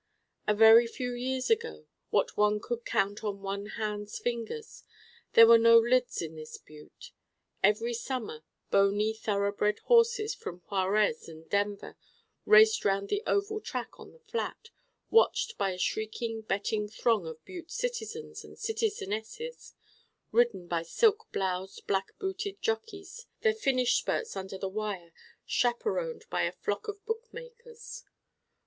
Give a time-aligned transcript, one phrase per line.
[0.47, 4.83] A very few years ago what one could count on one hand's fingers
[5.33, 7.11] there were no lids in this Butte.
[7.61, 8.41] Every summer
[8.71, 11.97] bony thoroughbred horses from Juarez and Denver
[12.47, 14.71] raced round the oval track on the Flat,
[15.11, 19.75] watched by a shrieking betting throng of Butte citizens and citizenesses,
[20.31, 25.13] ridden by silk bloused black booted jockies, their finish spurts under the wire
[25.45, 28.03] chaperoned by a flock of bookmakers.